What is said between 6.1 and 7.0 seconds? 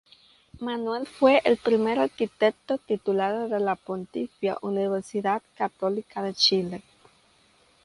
de Chile.